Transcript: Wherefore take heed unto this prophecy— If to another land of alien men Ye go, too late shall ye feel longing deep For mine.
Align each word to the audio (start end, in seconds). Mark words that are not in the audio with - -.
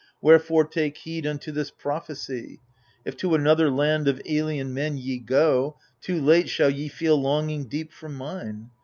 Wherefore 0.19 0.65
take 0.65 0.97
heed 0.97 1.27
unto 1.27 1.51
this 1.51 1.69
prophecy— 1.69 2.59
If 3.05 3.15
to 3.17 3.35
another 3.35 3.69
land 3.69 4.07
of 4.07 4.19
alien 4.25 4.73
men 4.73 4.97
Ye 4.97 5.19
go, 5.19 5.77
too 6.01 6.19
late 6.19 6.49
shall 6.49 6.71
ye 6.71 6.87
feel 6.87 7.21
longing 7.21 7.65
deep 7.65 7.93
For 7.93 8.09
mine. 8.09 8.71